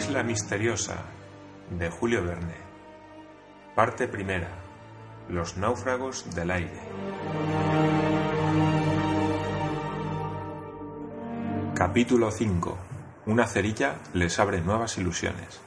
isla 0.00 0.22
misteriosa 0.22 0.96
de 1.68 1.90
Julio 1.90 2.24
Verne. 2.24 2.54
Parte 3.74 4.08
primera. 4.08 4.48
Los 5.28 5.58
náufragos 5.58 6.34
del 6.34 6.50
aire. 6.52 6.80
Capítulo 11.74 12.30
5. 12.30 12.78
Una 13.26 13.46
cerilla 13.46 13.96
les 14.14 14.38
abre 14.38 14.62
nuevas 14.62 14.96
ilusiones. 14.96 15.60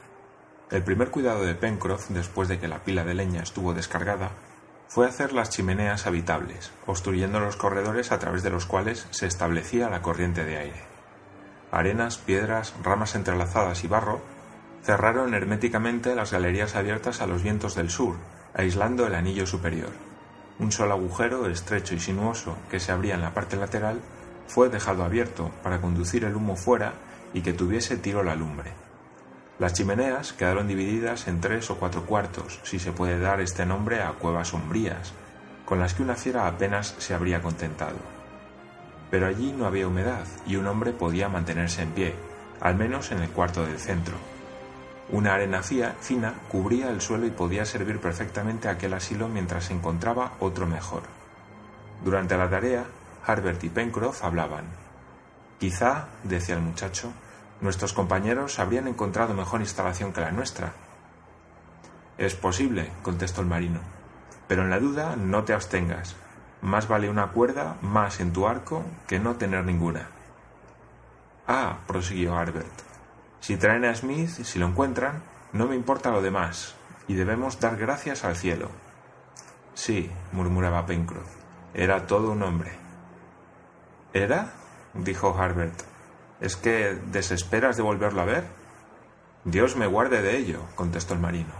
El 0.68 0.82
primer 0.82 1.12
cuidado 1.12 1.44
de 1.44 1.54
Pencroff, 1.54 2.08
después 2.08 2.48
de 2.48 2.58
que 2.58 2.66
la 2.66 2.82
pila 2.82 3.04
de 3.04 3.14
leña 3.14 3.40
estuvo 3.40 3.72
descargada, 3.72 4.32
fue 4.88 5.06
hacer 5.06 5.32
las 5.32 5.50
chimeneas 5.50 6.08
habitables, 6.08 6.72
obstruyendo 6.88 7.38
los 7.38 7.54
corredores 7.54 8.10
a 8.10 8.18
través 8.18 8.42
de 8.42 8.50
los 8.50 8.66
cuales 8.66 9.06
se 9.10 9.28
establecía 9.28 9.88
la 9.88 10.02
corriente 10.02 10.44
de 10.44 10.56
aire. 10.56 10.93
Arenas, 11.74 12.18
piedras, 12.18 12.72
ramas 12.84 13.16
entrelazadas 13.16 13.82
y 13.82 13.88
barro 13.88 14.20
cerraron 14.84 15.34
herméticamente 15.34 16.14
las 16.14 16.30
galerías 16.30 16.76
abiertas 16.76 17.20
a 17.20 17.26
los 17.26 17.42
vientos 17.42 17.74
del 17.74 17.90
sur, 17.90 18.14
aislando 18.54 19.08
el 19.08 19.14
anillo 19.16 19.44
superior. 19.44 19.90
Un 20.60 20.70
solo 20.70 20.92
agujero, 20.92 21.48
estrecho 21.48 21.96
y 21.96 21.98
sinuoso, 22.00 22.56
que 22.70 22.78
se 22.78 22.92
abría 22.92 23.14
en 23.14 23.22
la 23.22 23.34
parte 23.34 23.56
lateral, 23.56 24.00
fue 24.46 24.68
dejado 24.68 25.02
abierto 25.02 25.50
para 25.64 25.80
conducir 25.80 26.24
el 26.24 26.36
humo 26.36 26.54
fuera 26.54 26.92
y 27.32 27.40
que 27.40 27.52
tuviese 27.52 27.96
tiro 27.96 28.22
la 28.22 28.36
lumbre. 28.36 28.72
Las 29.58 29.72
chimeneas 29.72 30.32
quedaron 30.32 30.68
divididas 30.68 31.26
en 31.26 31.40
tres 31.40 31.70
o 31.70 31.76
cuatro 31.76 32.06
cuartos, 32.06 32.60
si 32.62 32.78
se 32.78 32.92
puede 32.92 33.18
dar 33.18 33.40
este 33.40 33.66
nombre 33.66 34.00
a 34.00 34.12
cuevas 34.12 34.48
sombrías, 34.48 35.12
con 35.64 35.80
las 35.80 35.94
que 35.94 36.04
una 36.04 36.14
fiera 36.14 36.46
apenas 36.46 36.94
se 36.98 37.14
habría 37.14 37.42
contentado. 37.42 38.13
Pero 39.14 39.28
allí 39.28 39.52
no 39.52 39.66
había 39.66 39.86
humedad 39.86 40.26
y 40.44 40.56
un 40.56 40.66
hombre 40.66 40.90
podía 40.90 41.28
mantenerse 41.28 41.82
en 41.82 41.92
pie, 41.92 42.16
al 42.60 42.74
menos 42.74 43.12
en 43.12 43.20
el 43.22 43.30
cuarto 43.30 43.64
del 43.64 43.78
centro. 43.78 44.16
Una 45.08 45.34
arena 45.34 45.62
fina 45.62 46.34
cubría 46.50 46.90
el 46.90 47.00
suelo 47.00 47.24
y 47.24 47.30
podía 47.30 47.64
servir 47.64 48.00
perfectamente 48.00 48.66
a 48.66 48.72
aquel 48.72 48.92
asilo 48.92 49.28
mientras 49.28 49.66
se 49.66 49.72
encontraba 49.72 50.32
otro 50.40 50.66
mejor. 50.66 51.04
Durante 52.02 52.36
la 52.36 52.50
tarea, 52.50 52.86
Harbert 53.24 53.62
y 53.62 53.68
Pencroff 53.68 54.24
hablaban. 54.24 54.64
Quizá, 55.60 56.08
decía 56.24 56.56
el 56.56 56.62
muchacho, 56.62 57.12
nuestros 57.60 57.92
compañeros 57.92 58.58
habrían 58.58 58.88
encontrado 58.88 59.32
mejor 59.32 59.60
instalación 59.60 60.12
que 60.12 60.22
la 60.22 60.32
nuestra. 60.32 60.72
Es 62.18 62.34
posible, 62.34 62.90
contestó 63.04 63.42
el 63.42 63.46
marino, 63.46 63.78
pero 64.48 64.62
en 64.62 64.70
la 64.70 64.80
duda 64.80 65.14
no 65.14 65.44
te 65.44 65.52
abstengas. 65.52 66.16
Más 66.64 66.88
vale 66.88 67.10
una 67.10 67.28
cuerda 67.28 67.76
más 67.82 68.20
en 68.20 68.32
tu 68.32 68.48
arco 68.48 68.82
que 69.06 69.18
no 69.18 69.36
tener 69.36 69.66
ninguna. 69.66 70.08
Ah, 71.46 71.80
prosiguió 71.86 72.34
Harbert, 72.34 72.72
si 73.38 73.58
traen 73.58 73.84
a 73.84 73.94
Smith, 73.94 74.30
si 74.30 74.58
lo 74.58 74.66
encuentran, 74.66 75.22
no 75.52 75.66
me 75.66 75.76
importa 75.76 76.10
lo 76.10 76.22
demás, 76.22 76.74
y 77.06 77.16
debemos 77.16 77.60
dar 77.60 77.76
gracias 77.76 78.24
al 78.24 78.36
cielo. 78.36 78.70
Sí, 79.74 80.10
murmuraba 80.32 80.86
Pencroff, 80.86 81.28
era 81.74 82.06
todo 82.06 82.30
un 82.32 82.42
hombre. 82.42 82.72
¿Era? 84.14 84.54
dijo 84.94 85.36
Harbert. 85.38 85.82
¿Es 86.40 86.56
que 86.56 86.98
desesperas 87.12 87.76
de 87.76 87.82
volverlo 87.82 88.22
a 88.22 88.26
ver? 88.26 88.44
Dios 89.44 89.76
me 89.76 89.86
guarde 89.86 90.22
de 90.22 90.38
ello, 90.38 90.60
contestó 90.76 91.12
el 91.12 91.20
marino. 91.20 91.52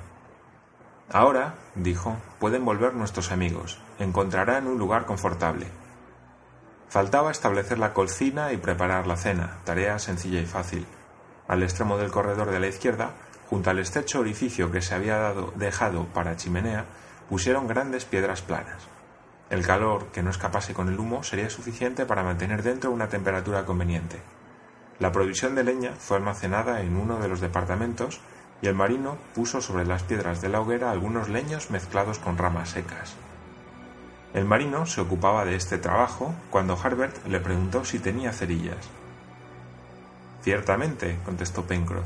Ahora, 1.13 1.57
dijo, 1.75 2.17
pueden 2.39 2.65
volver 2.65 2.95
nuestros 2.95 3.33
amigos. 3.33 3.84
Encontrarán 3.99 4.67
un 4.67 4.79
lugar 4.79 5.07
confortable. 5.07 5.67
Faltaba 6.89 7.31
establecer 7.31 7.79
la 7.79 7.93
cocina 7.93 8.53
y 8.53 8.57
preparar 8.57 9.07
la 9.07 9.17
cena, 9.17 9.59
tarea 9.65 9.99
sencilla 9.99 10.41
y 10.41 10.47
fácil. 10.47 10.87
Al 11.47 11.63
extremo 11.63 11.97
del 11.97 12.11
corredor 12.11 12.51
de 12.51 12.61
la 12.61 12.67
izquierda, 12.67 13.13
junto 13.49 13.71
al 13.71 13.79
estrecho 13.79 14.21
orificio 14.21 14.71
que 14.71 14.81
se 14.81 14.95
había 14.95 15.19
dado, 15.19 15.53
dejado 15.57 16.07
para 16.07 16.37
chimenea, 16.37 16.87
pusieron 17.29 17.69
grandes 17.69 18.05
piedras 18.05 18.43
planas. 18.43 18.83
El 19.51 19.65
calor 19.65 20.07
que 20.07 20.23
no 20.23 20.31
escapase 20.31 20.75
con 20.75 20.89
el 20.89 20.99
humo 20.99 21.23
sería 21.23 21.51
suficiente 21.51 22.07
para 22.07 22.25
mantener 22.25 22.63
dentro 22.63 22.91
una 22.91 23.09
temperatura 23.09 23.65
conveniente. 23.65 24.21
La 24.99 25.13
provisión 25.13 25.55
de 25.55 25.65
leña 25.65 25.93
fue 25.99 26.17
almacenada 26.17 26.81
en 26.81 26.97
uno 26.97 27.19
de 27.19 27.29
los 27.29 27.41
departamentos 27.41 28.21
y 28.63 28.67
el 28.67 28.75
marino 28.75 29.19
puso 29.35 29.61
sobre 29.61 29.85
las 29.85 30.03
piedras 30.03 30.41
de 30.41 30.49
la 30.49 30.61
hoguera 30.61 30.91
algunos 30.91 31.29
leños 31.29 31.71
mezclados 31.71 32.19
con 32.19 32.39
ramas 32.39 32.71
secas. 32.71 33.17
El 34.35 34.45
marino 34.47 34.85
se 34.85 35.01
ocupaba 35.01 35.45
de 35.45 35.55
este 35.55 35.79
trabajo 35.79 36.35
cuando 36.51 36.77
Harbert 36.77 37.25
le 37.29 37.39
preguntó 37.39 37.85
si 37.85 38.01
tenía 38.01 38.33
cerillas. 38.33 38.91
Ciertamente, 40.43 41.19
contestó 41.25 41.65
Pencroff, 41.65 42.05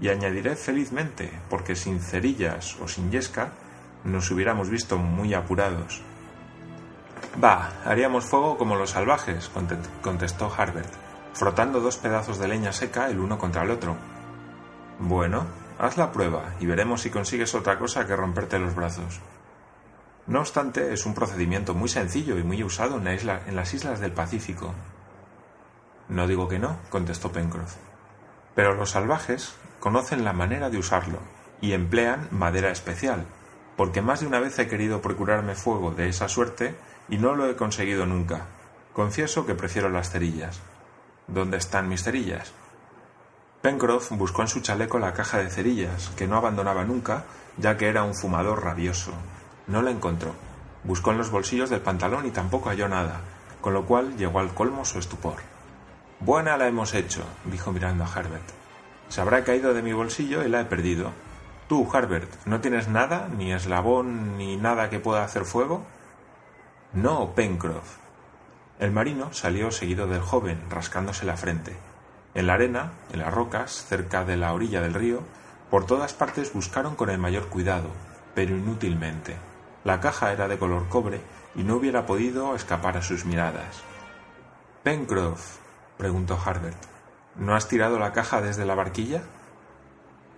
y 0.00 0.08
añadiré 0.08 0.54
felizmente, 0.54 1.28
porque 1.50 1.74
sin 1.74 2.00
cerillas 2.00 2.76
o 2.80 2.86
sin 2.86 3.10
yesca 3.10 3.50
nos 4.04 4.30
hubiéramos 4.30 4.70
visto 4.70 4.96
muy 4.96 5.34
apurados. 5.34 6.02
Bah, 7.38 7.72
haríamos 7.84 8.24
fuego 8.24 8.56
como 8.56 8.76
los 8.76 8.90
salvajes, 8.90 9.50
contestó 10.02 10.52
Harbert, 10.56 10.92
frotando 11.34 11.80
dos 11.80 11.96
pedazos 11.96 12.38
de 12.38 12.46
leña 12.46 12.72
seca 12.72 13.10
el 13.10 13.18
uno 13.18 13.38
contra 13.38 13.64
el 13.64 13.70
otro. 13.70 13.96
Bueno, 15.00 15.46
haz 15.80 15.96
la 15.96 16.12
prueba 16.12 16.54
y 16.60 16.66
veremos 16.66 17.02
si 17.02 17.10
consigues 17.10 17.56
otra 17.56 17.76
cosa 17.76 18.06
que 18.06 18.14
romperte 18.14 18.60
los 18.60 18.74
brazos. 18.76 19.20
No 20.26 20.40
obstante, 20.40 20.92
es 20.92 21.06
un 21.06 21.14
procedimiento 21.14 21.72
muy 21.72 21.88
sencillo 21.88 22.36
y 22.36 22.42
muy 22.42 22.64
usado 22.64 22.96
en, 22.96 23.54
las 23.54 23.74
islas 23.74 24.00
del 24.00 24.12
Pacífico. 24.12 24.74
No 26.08 26.26
digo 26.26 26.48
que 26.48 26.58
no, 26.58 26.78
contestó 26.90 27.30
Pencroff. 27.30 27.76
Pero 28.54 28.74
los 28.74 28.90
salvajes 28.90 29.54
conocen 29.78 30.24
la 30.24 30.32
manera 30.32 30.68
de 30.68 30.78
usarlo 30.78 31.20
y 31.60 31.72
emplean 31.72 32.28
madera 32.32 32.70
especial, 32.70 33.24
porque 33.76 34.02
más 34.02 34.20
de 34.20 34.26
una 34.26 34.40
vez 34.40 34.58
he 34.58 34.66
querido 34.66 35.00
procurarme 35.00 35.54
fuego 35.54 35.92
de 35.92 36.08
esa 36.08 36.28
suerte 36.28 36.74
y 37.08 37.18
no 37.18 37.36
lo 37.36 37.48
he 37.48 37.54
conseguido 37.54 38.04
nunca. 38.04 38.46
Confieso 38.92 39.46
que 39.46 39.54
prefiero 39.54 39.90
las 39.90 40.10
cerillas. 40.10 40.60
¿Dónde 41.28 41.58
están 41.58 41.88
mis 41.88 42.02
cerillas? 42.02 42.52
Pencroff 43.62 44.10
buscó 44.12 44.42
en 44.42 44.48
su 44.48 44.60
chaleco 44.60 44.98
la 44.98 45.12
caja 45.12 45.38
de 45.38 45.50
cerillas, 45.50 46.08
que 46.16 46.26
no 46.26 46.36
abandonaba 46.36 46.84
nunca, 46.84 47.24
ya 47.58 47.76
que 47.76 47.88
era 47.88 48.02
un 48.02 48.14
fumador 48.14 48.64
rabioso. 48.64 49.12
No 49.66 49.82
la 49.82 49.90
encontró. 49.90 50.34
Buscó 50.84 51.10
en 51.10 51.18
los 51.18 51.30
bolsillos 51.30 51.70
del 51.70 51.80
pantalón 51.80 52.26
y 52.26 52.30
tampoco 52.30 52.68
halló 52.68 52.88
nada, 52.88 53.20
con 53.60 53.74
lo 53.74 53.86
cual 53.86 54.16
llegó 54.16 54.38
al 54.38 54.54
colmo 54.54 54.84
su 54.84 54.98
estupor. 54.98 55.36
Buena 56.20 56.56
la 56.56 56.68
hemos 56.68 56.94
hecho, 56.94 57.24
dijo 57.44 57.72
mirando 57.72 58.04
a 58.04 58.12
Harbert. 58.12 58.48
Se 59.08 59.20
habrá 59.20 59.44
caído 59.44 59.74
de 59.74 59.82
mi 59.82 59.92
bolsillo 59.92 60.44
y 60.44 60.48
la 60.48 60.60
he 60.60 60.64
perdido. 60.64 61.12
Tú, 61.68 61.88
Harbert, 61.92 62.30
¿no 62.46 62.60
tienes 62.60 62.88
nada, 62.88 63.28
ni 63.36 63.52
eslabón, 63.52 64.38
ni 64.38 64.56
nada 64.56 64.88
que 64.88 65.00
pueda 65.00 65.24
hacer 65.24 65.44
fuego? 65.44 65.84
No, 66.92 67.34
Pencroff. 67.34 67.96
El 68.78 68.92
marino 68.92 69.32
salió 69.32 69.70
seguido 69.70 70.06
del 70.06 70.20
joven, 70.20 70.60
rascándose 70.70 71.26
la 71.26 71.36
frente. 71.36 71.76
En 72.34 72.46
la 72.46 72.54
arena, 72.54 72.92
en 73.12 73.20
las 73.20 73.34
rocas, 73.34 73.84
cerca 73.88 74.24
de 74.24 74.36
la 74.36 74.52
orilla 74.52 74.80
del 74.80 74.94
río, 74.94 75.22
por 75.70 75.86
todas 75.86 76.14
partes 76.14 76.52
buscaron 76.52 76.94
con 76.94 77.10
el 77.10 77.18
mayor 77.18 77.48
cuidado, 77.48 77.88
pero 78.34 78.56
inútilmente. 78.56 79.34
La 79.86 80.00
caja 80.00 80.32
era 80.32 80.48
de 80.48 80.58
color 80.58 80.88
cobre 80.88 81.20
y 81.54 81.62
no 81.62 81.76
hubiera 81.76 82.06
podido 82.06 82.56
escapar 82.56 82.96
a 82.96 83.02
sus 83.02 83.24
miradas. 83.24 83.84
Pencroff, 84.82 85.58
preguntó 85.96 86.36
Harbert. 86.44 86.76
¿No 87.36 87.54
has 87.54 87.68
tirado 87.68 87.96
la 88.00 88.12
caja 88.12 88.42
desde 88.42 88.66
la 88.66 88.74
barquilla? 88.74 89.22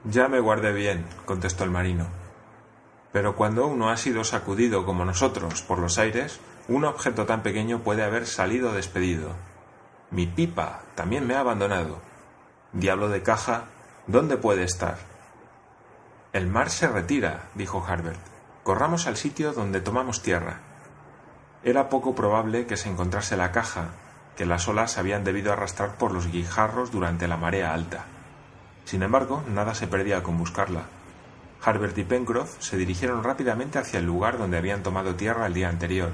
Ya 0.04 0.28
me 0.28 0.38
guardé 0.38 0.74
bien, 0.74 1.06
contestó 1.24 1.64
el 1.64 1.70
marino. 1.70 2.08
Pero 3.10 3.36
cuando 3.36 3.66
uno 3.66 3.88
ha 3.88 3.96
sido 3.96 4.22
sacudido 4.22 4.84
como 4.84 5.06
nosotros 5.06 5.62
por 5.62 5.78
los 5.78 5.96
aires, 5.96 6.40
un 6.68 6.84
objeto 6.84 7.24
tan 7.24 7.42
pequeño 7.42 7.78
puede 7.78 8.02
haber 8.02 8.26
salido 8.26 8.74
despedido. 8.74 9.30
Mi 10.10 10.26
pipa 10.26 10.82
también 10.94 11.26
me 11.26 11.36
ha 11.36 11.40
abandonado. 11.40 12.02
Diablo 12.74 13.08
de 13.08 13.22
caja, 13.22 13.64
¿dónde 14.06 14.36
puede 14.36 14.64
estar? 14.64 14.98
El 16.34 16.48
mar 16.48 16.68
se 16.68 16.86
retira, 16.86 17.48
dijo 17.54 17.82
Harbert. 17.88 18.37
Corramos 18.68 19.06
al 19.06 19.16
sitio 19.16 19.54
donde 19.54 19.80
tomamos 19.80 20.20
tierra. 20.20 20.60
Era 21.64 21.88
poco 21.88 22.14
probable 22.14 22.66
que 22.66 22.76
se 22.76 22.90
encontrase 22.90 23.34
la 23.34 23.50
caja, 23.50 23.92
que 24.36 24.44
las 24.44 24.68
olas 24.68 24.98
habían 24.98 25.24
debido 25.24 25.54
arrastrar 25.54 25.96
por 25.96 26.12
los 26.12 26.30
guijarros 26.30 26.90
durante 26.90 27.28
la 27.28 27.38
marea 27.38 27.72
alta. 27.72 28.04
Sin 28.84 29.02
embargo, 29.02 29.42
nada 29.48 29.74
se 29.74 29.86
perdía 29.86 30.22
con 30.22 30.36
buscarla. 30.36 30.82
Harbert 31.64 31.96
y 31.96 32.04
Pencroff 32.04 32.62
se 32.62 32.76
dirigieron 32.76 33.24
rápidamente 33.24 33.78
hacia 33.78 34.00
el 34.00 34.04
lugar 34.04 34.36
donde 34.36 34.58
habían 34.58 34.82
tomado 34.82 35.14
tierra 35.14 35.46
el 35.46 35.54
día 35.54 35.70
anterior, 35.70 36.10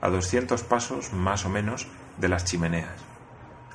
a 0.00 0.08
doscientos 0.08 0.62
pasos 0.62 1.12
más 1.12 1.44
o 1.44 1.50
menos 1.50 1.88
de 2.16 2.28
las 2.30 2.46
chimeneas. 2.46 3.04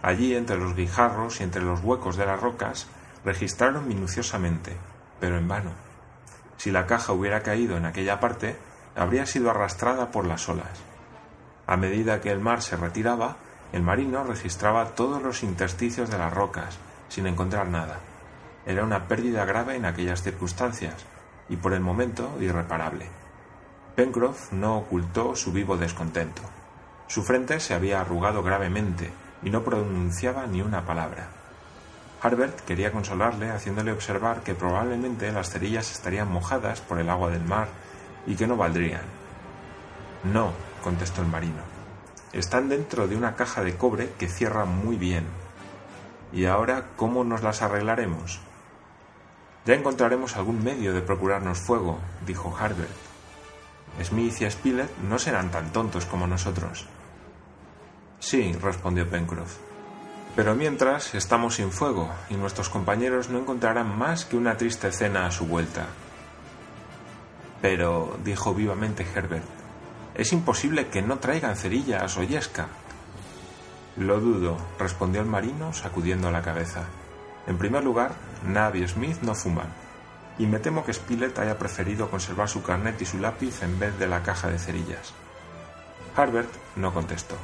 Allí, 0.02 0.36
entre 0.36 0.58
los 0.58 0.76
guijarros 0.76 1.40
y 1.40 1.44
entre 1.44 1.62
los 1.62 1.82
huecos 1.82 2.18
de 2.18 2.26
las 2.26 2.42
rocas, 2.42 2.88
registraron 3.24 3.88
minuciosamente, 3.88 4.76
pero 5.20 5.38
en 5.38 5.48
vano. 5.48 5.93
Si 6.58 6.72
la 6.72 6.86
caja 6.86 7.14
hubiera 7.14 7.42
caído 7.42 7.78
en 7.78 7.86
aquella 7.86 8.20
parte, 8.20 8.58
habría 8.96 9.26
sido 9.26 9.50
arrastrada 9.50 10.12
por 10.12 10.26
las 10.26 10.48
olas. 10.50 10.82
A 11.68 11.78
medida 11.78 12.22
que 12.22 12.32
el 12.32 12.40
mar 12.40 12.62
se 12.62 12.76
retiraba, 12.76 13.38
el 13.72 13.82
marino 13.82 14.24
registraba 14.24 14.96
todos 14.96 15.22
los 15.22 15.44
intersticios 15.44 16.10
de 16.10 16.18
las 16.18 16.34
rocas, 16.34 16.78
sin 17.10 17.26
encontrar 17.28 17.68
nada. 17.68 18.00
Era 18.66 18.84
una 18.84 19.08
pérdida 19.08 19.46
grave 19.46 19.76
en 19.76 19.86
aquellas 19.86 20.22
circunstancias, 20.22 20.96
y 21.50 21.56
por 21.56 21.74
el 21.74 21.82
momento 21.82 22.38
irreparable. 22.40 23.08
Pencroff 23.96 24.52
no 24.52 24.78
ocultó 24.78 25.36
su 25.36 25.52
vivo 25.52 25.78
descontento. 25.78 26.42
Su 27.08 27.24
frente 27.24 27.60
se 27.60 27.74
había 27.74 28.02
arrugado 28.02 28.42
gravemente 28.42 29.12
y 29.44 29.50
no 29.50 29.64
pronunciaba 29.64 30.48
ni 30.48 30.62
una 30.62 30.86
palabra. 30.86 31.43
Harbert 32.24 32.62
quería 32.62 32.94
consolarle 32.94 33.52
haciéndole 33.52 33.92
observar 33.92 34.44
que 34.44 34.56
probablemente 34.56 35.30
las 35.34 35.50
cerillas 35.50 35.92
estarían 35.92 36.31
mojadas 36.31 36.80
por 36.80 36.98
el 37.00 37.10
agua 37.10 37.30
del 37.30 37.44
mar 37.44 37.68
y 38.25 38.36
que 38.36 38.48
no 38.48 38.56
valdrían. 38.56 39.04
No, 40.24 40.54
contestó 40.81 41.22
el 41.22 41.28
marino. 41.28 41.62
Están 42.31 42.70
dentro 42.70 43.10
de 43.10 43.18
una 43.18 43.36
caja 43.36 43.62
de 43.62 43.75
cobre 43.75 44.14
que 44.18 44.30
cierra 44.30 44.64
muy 44.64 44.96
bien. 44.96 45.25
¿Y 46.31 46.46
ahora 46.46 46.86
cómo 46.96 47.25
nos 47.25 47.44
las 47.44 47.62
arreglaremos? 47.62 48.40
Ya 49.66 49.74
encontraremos 49.74 50.38
algún 50.38 50.64
medio 50.64 50.94
de 50.94 51.02
procurarnos 51.02 51.60
fuego, 51.60 52.00
dijo 52.25 52.56
Harbert. 52.58 52.90
Smith 54.02 54.42
y 54.42 54.50
Spilett 54.50 54.98
no 55.10 55.20
serán 55.20 55.52
tan 55.52 55.74
tontos 55.74 56.06
como 56.06 56.25
nosotros. 56.25 56.88
Sí, 58.20 58.54
respondió 58.54 59.10
Pencroff. 59.10 59.73
Pero 60.36 60.56
mientras 60.56 61.14
estamos 61.14 61.56
sin 61.56 61.72
fuego 61.72 62.10
y 62.30 62.36
nuestros 62.36 62.70
compañeros 62.70 63.30
no 63.30 63.38
encontrarán 63.38 63.98
más 63.98 64.26
que 64.26 64.36
una 64.36 64.58
triste 64.58 64.92
cena 64.92 65.28
a 65.28 65.32
su 65.32 65.46
vuelta. 65.46 65.86
Pero, 67.62 68.18
dijo 68.24 68.54
vivamente 68.54 69.06
Herbert, 69.16 69.46
es 70.16 70.34
imposible 70.34 70.88
que 70.88 71.02
no 71.02 71.20
traigan 71.20 71.56
cerillas 71.56 72.18
o 72.18 72.24
yesca. 72.24 72.68
Lo 73.96 74.20
dudo, 74.20 74.58
respondió 74.80 75.22
el 75.22 75.28
marino 75.28 75.72
sacudiendo 75.72 76.32
la 76.32 76.42
cabeza. 76.42 76.84
En 77.46 77.58
primer 77.58 77.84
lugar, 77.84 78.12
Nab 78.46 78.76
y 78.76 78.88
Smith 78.88 79.22
no 79.22 79.36
fuman, 79.36 79.68
y 80.40 80.48
me 80.48 80.60
temo 80.60 80.84
que 80.84 80.94
Spilett 80.94 81.38
haya 81.38 81.60
preferido 81.60 82.10
conservar 82.10 82.50
su 82.50 82.64
carnet 82.64 83.02
y 83.02 83.06
su 83.06 83.20
lápiz 83.20 83.62
en 83.62 83.80
vez 83.80 83.98
de 84.00 84.08
la 84.08 84.24
caja 84.24 84.50
de 84.50 84.58
cerillas. 84.58 85.14
Harbert 86.16 86.50
no 86.76 86.94
contestó. 86.94 87.36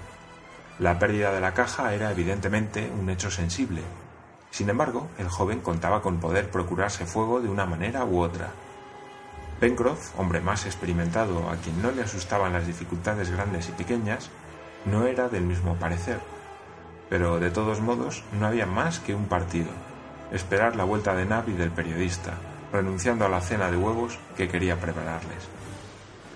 La 0.80 0.98
pérdida 0.98 1.34
de 1.34 1.42
la 1.42 1.54
caja 1.54 1.94
era 1.94 2.10
evidentemente 2.10 2.90
un 2.98 3.10
hecho 3.10 3.30
sensible. 3.30 3.82
Sin 4.50 4.70
embargo, 4.70 5.10
el 5.18 5.28
joven 5.28 5.60
contaba 5.60 6.02
con 6.02 6.22
poder 6.22 6.50
procurarse 6.50 7.06
fuego 7.06 7.42
de 7.42 7.50
una 7.50 7.66
manera 7.66 8.06
u 8.06 8.22
otra. 8.22 8.52
Pencroff, 9.60 10.18
hombre 10.18 10.40
más 10.40 10.66
experimentado 10.66 11.50
a 11.50 11.58
quien 11.58 11.82
no 11.82 11.92
le 11.92 12.04
asustaban 12.04 12.54
las 12.54 12.66
dificultades 12.66 13.30
grandes 13.30 13.68
y 13.68 13.74
pequeñas, 13.74 14.30
no 14.86 15.06
era 15.06 15.28
del 15.28 15.44
mismo 15.44 15.76
parecer. 15.76 16.22
Pero 17.10 17.42
de 17.42 17.52
todos 17.52 17.82
modos 17.82 18.24
no 18.40 18.48
había 18.48 18.66
más 18.66 19.00
que 19.00 19.14
un 19.14 19.26
partido, 19.26 19.72
esperar 20.32 20.78
la 20.78 20.86
vuelta 20.86 21.14
de 21.14 21.26
Nab 21.26 21.50
y 21.50 21.54
del 21.54 21.72
periodista, 21.72 22.36
renunciando 22.72 23.26
a 23.26 23.30
la 23.30 23.42
cena 23.42 23.70
de 23.70 23.76
huevos 23.76 24.18
que 24.38 24.48
quería 24.48 24.80
prepararles. 24.80 25.50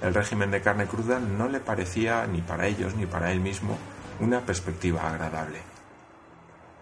El 0.01 0.13
régimen 0.13 0.51
de 0.51 0.59
carne 0.59 0.85
cruda 0.85 1.19
no 1.19 1.47
le 1.47 1.61
parecía 1.61 2.27
ni 2.27 2.41
para 2.41 2.67
ellos 2.67 2.93
ni 2.95 3.05
para 3.05 3.31
él 3.31 3.39
mismo 3.39 3.77
una 4.19 4.41
perspectiva 4.41 5.09
agradable. 5.09 5.59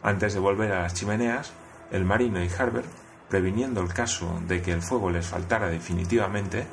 Antes 0.04 0.33
de 0.33 0.39
volver 0.39 0.72
a 0.72 0.81
las 0.81 0.94
chimeneas, 0.94 1.54
el 1.92 2.06
marino 2.06 2.44
y 2.44 2.50
Harbert, 2.50 2.88
previniendo 3.30 3.81
el 3.81 3.94
caso 3.94 4.42
de 4.48 4.62
que 4.62 4.72
el 4.72 4.81
fuego 4.81 5.10
les 5.12 5.28
faltara 5.28 5.69
definitivamente, 5.69 6.66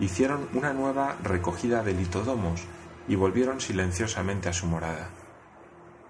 hicieron 0.00 0.48
una 0.54 0.72
nueva 0.72 1.16
recogida 1.22 1.82
de 1.82 1.92
litodomos 1.92 2.62
y 3.08 3.14
volvieron 3.14 3.60
silenciosamente 3.60 4.48
a 4.48 4.52
su 4.52 4.66
morada. 4.66 5.08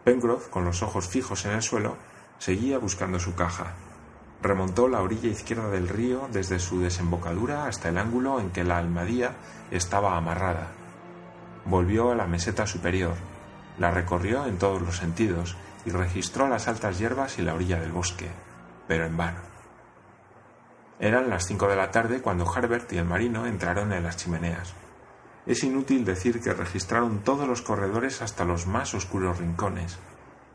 Pencroff, 0.04 0.48
con 0.48 0.64
los 0.64 0.82
ojos 0.82 1.08
fijos 1.08 1.44
en 1.44 1.52
el 1.52 1.62
suelo, 1.62 1.96
seguía 2.38 2.78
buscando 2.78 3.18
su 3.18 3.34
caja. 3.34 3.74
Remontó 4.42 4.88
la 4.88 5.00
orilla 5.00 5.28
izquierda 5.28 5.68
del 5.70 5.88
río 5.88 6.28
desde 6.32 6.58
su 6.58 6.80
desembocadura 6.80 7.66
hasta 7.66 7.88
el 7.88 7.98
ángulo 7.98 8.40
en 8.40 8.50
que 8.50 8.64
la 8.64 8.78
almadía 8.78 9.36
estaba 9.70 10.16
amarrada. 10.16 10.68
Volvió 11.64 12.10
a 12.10 12.16
la 12.16 12.26
meseta 12.26 12.66
superior, 12.66 13.14
la 13.78 13.90
recorrió 13.90 14.46
en 14.46 14.58
todos 14.58 14.82
los 14.82 14.96
sentidos 14.96 15.56
y 15.84 15.90
registró 15.90 16.48
las 16.48 16.68
altas 16.68 16.98
hierbas 16.98 17.38
y 17.38 17.42
la 17.42 17.54
orilla 17.54 17.80
del 17.80 17.92
bosque, 17.92 18.30
pero 18.86 19.06
en 19.06 19.16
vano. 19.16 19.40
Eran 21.00 21.28
las 21.30 21.46
cinco 21.46 21.66
de 21.68 21.76
la 21.76 21.90
tarde 21.90 22.20
cuando 22.20 22.48
Harbert 22.48 22.92
y 22.92 22.98
el 22.98 23.04
marino 23.04 23.46
entraron 23.46 23.92
en 23.92 24.04
las 24.04 24.16
chimeneas. 24.16 24.74
Es 25.46 25.64
inútil 25.64 26.04
decir 26.04 26.40
que 26.40 26.52
registraron 26.52 27.24
todos 27.24 27.48
los 27.48 27.62
corredores 27.62 28.22
hasta 28.22 28.44
los 28.44 28.66
más 28.66 28.94
oscuros 28.94 29.38
rincones, 29.38 29.98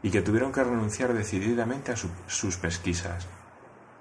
y 0.02 0.12
que 0.12 0.22
tuvieron 0.22 0.54
que 0.54 0.64
renunciar 0.64 1.14
decididamente 1.14 1.92
a 1.92 1.98
sus 1.98 2.58
pesquisas. 2.58 3.28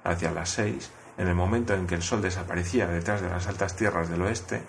Hacia 0.05 0.31
las 0.31 0.51
seis, 0.51 0.93
en 1.19 1.27
el 1.27 1.35
momento 1.35 1.75
en 1.75 1.87
que 1.87 1.97
el 1.97 2.03
sol 2.03 2.23
desaparecía 2.23 2.87
detrás 2.87 3.23
de 3.23 3.31
las 3.31 3.49
altas 3.49 3.75
tierras 3.75 4.09
del 4.09 4.23
oeste, 4.23 4.63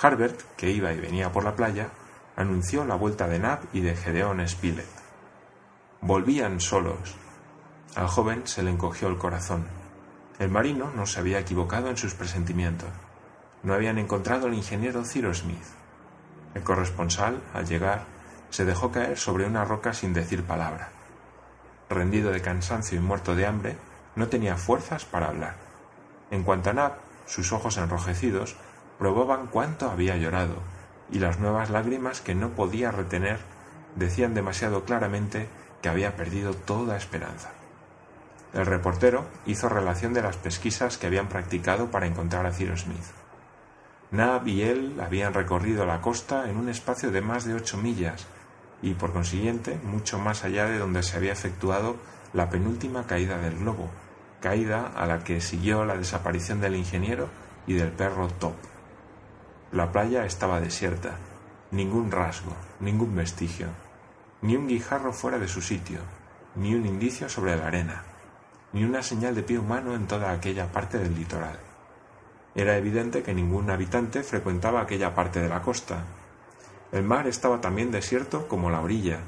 Harbert, 0.00 0.40
que 0.56 0.70
iba 0.70 0.92
y 0.92 1.00
venía 1.00 1.30
por 1.30 1.44
la 1.44 1.54
playa, 1.54 1.90
anunció 2.36 2.84
la 2.84 2.94
vuelta 2.94 3.26
de 3.28 3.38
Nab 3.38 3.60
y 3.72 3.80
de 3.80 3.96
Gedeón 3.96 4.46
Spilett. 4.46 4.86
Volvían 6.02 6.60
solos. 6.60 7.16
Al 7.94 8.08
joven 8.08 8.46
se 8.46 8.62
le 8.62 8.70
encogió 8.70 9.08
el 9.08 9.16
corazón. 9.16 9.64
El 10.38 10.50
marino 10.50 10.90
no 10.94 11.06
se 11.06 11.18
había 11.18 11.38
equivocado 11.38 11.88
en 11.88 11.96
sus 11.96 12.14
presentimientos. 12.14 12.90
No 13.62 13.72
habían 13.72 13.96
encontrado 13.96 14.46
al 14.46 14.54
ingeniero 14.54 15.02
Cyrus 15.04 15.38
Smith. 15.38 15.64
El 16.54 16.62
corresponsal, 16.62 17.42
al 17.54 17.66
llegar, 17.66 18.04
se 18.50 18.66
dejó 18.66 18.92
caer 18.92 19.16
sobre 19.16 19.46
una 19.46 19.64
roca 19.64 19.94
sin 19.94 20.12
decir 20.12 20.44
palabra. 20.44 20.90
Rendido 21.88 22.30
de 22.32 22.42
cansancio 22.42 22.98
y 22.98 23.02
muerto 23.02 23.34
de 23.34 23.46
hambre, 23.46 23.78
no 24.14 24.28
tenía 24.28 24.56
fuerzas 24.56 25.06
para 25.06 25.28
hablar. 25.28 25.54
En 26.30 26.42
cuanto 26.42 26.70
a 26.70 26.72
Nab, 26.74 26.92
sus 27.24 27.52
ojos 27.52 27.78
enrojecidos 27.78 28.56
probaban 28.98 29.46
cuánto 29.46 29.90
había 29.90 30.16
llorado, 30.16 30.56
y 31.10 31.18
las 31.18 31.38
nuevas 31.38 31.70
lágrimas 31.70 32.20
que 32.20 32.34
no 32.34 32.50
podía 32.50 32.90
retener 32.90 33.38
decían 33.94 34.34
demasiado 34.34 34.84
claramente 34.84 35.48
que 35.82 35.88
había 35.88 36.16
perdido 36.16 36.54
toda 36.54 36.96
esperanza. 36.96 37.50
El 38.52 38.66
reportero 38.66 39.26
hizo 39.44 39.68
relación 39.68 40.14
de 40.14 40.22
las 40.22 40.36
pesquisas 40.36 40.98
que 40.98 41.06
habían 41.06 41.28
practicado 41.28 41.90
para 41.90 42.06
encontrar 42.06 42.46
a 42.46 42.52
Cyrus 42.52 42.82
Smith. 42.82 43.04
Nab 44.10 44.46
y 44.46 44.62
él 44.62 45.00
habían 45.00 45.34
recorrido 45.34 45.84
la 45.84 46.00
costa 46.00 46.48
en 46.48 46.56
un 46.56 46.68
espacio 46.68 47.10
de 47.10 47.20
más 47.20 47.44
de 47.44 47.54
ocho 47.54 47.76
millas 47.76 48.26
y, 48.82 48.94
por 48.94 49.12
consiguiente, 49.12 49.78
mucho 49.84 50.18
más 50.18 50.44
allá 50.44 50.66
de 50.66 50.78
donde 50.78 51.02
se 51.02 51.16
había 51.16 51.32
efectuado 51.32 51.96
la 52.32 52.48
penúltima 52.48 53.06
caída 53.06 53.38
del 53.38 53.58
globo, 53.58 53.90
caída 54.40 54.86
a 54.94 55.06
la 55.06 55.24
que 55.24 55.40
siguió 55.40 55.84
la 55.84 55.96
desaparición 55.96 56.60
del 56.60 56.76
ingeniero 56.76 57.28
y 57.66 57.74
del 57.74 57.90
perro 57.90 58.28
Top. 58.28 58.54
La 59.72 59.90
playa 59.90 60.24
estaba 60.24 60.60
desierta, 60.60 61.16
ningún 61.72 62.12
rasgo, 62.12 62.52
ningún 62.78 63.16
vestigio, 63.16 63.66
ni 64.40 64.54
un 64.54 64.68
guijarro 64.68 65.12
fuera 65.12 65.38
de 65.38 65.48
su 65.48 65.60
sitio, 65.60 65.98
ni 66.54 66.74
un 66.74 66.86
indicio 66.86 67.28
sobre 67.28 67.56
la 67.56 67.66
arena, 67.66 68.04
ni 68.72 68.84
una 68.84 69.02
señal 69.02 69.34
de 69.34 69.42
pie 69.42 69.58
humano 69.58 69.94
en 69.94 70.06
toda 70.06 70.30
aquella 70.30 70.70
parte 70.70 70.98
del 70.98 71.16
litoral. 71.16 71.58
Era 72.54 72.76
evidente 72.76 73.24
que 73.24 73.34
ningún 73.34 73.68
habitante 73.68 74.22
frecuentaba 74.22 74.80
aquella 74.80 75.14
parte 75.14 75.40
de 75.40 75.48
la 75.48 75.60
costa. 75.62 76.04
El 76.92 77.02
mar 77.02 77.26
estaba 77.26 77.60
también 77.60 77.90
desierto 77.90 78.46
como 78.46 78.70
la 78.70 78.80
orilla, 78.80 79.18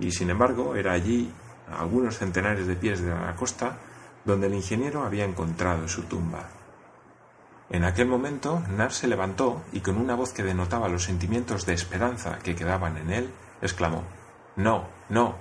y 0.00 0.10
sin 0.10 0.30
embargo 0.30 0.74
era 0.74 0.92
allí, 0.92 1.32
a 1.70 1.80
algunos 1.80 2.18
centenares 2.18 2.66
de 2.66 2.76
pies 2.76 3.00
de 3.00 3.10
la 3.10 3.34
costa, 3.36 3.78
donde 4.24 4.48
el 4.48 4.54
ingeniero 4.54 5.04
había 5.04 5.24
encontrado 5.24 5.86
su 5.86 6.02
tumba. 6.02 6.48
En 7.68 7.84
aquel 7.84 8.06
momento, 8.06 8.62
Nab 8.68 8.92
se 8.92 9.08
levantó 9.08 9.62
y 9.72 9.80
con 9.80 9.96
una 9.96 10.14
voz 10.14 10.32
que 10.32 10.44
denotaba 10.44 10.88
los 10.88 11.04
sentimientos 11.04 11.66
de 11.66 11.74
esperanza 11.74 12.38
que 12.38 12.54
quedaban 12.54 12.96
en 12.96 13.10
él, 13.10 13.30
exclamó 13.60 14.02
No, 14.54 14.86
no, 15.08 15.34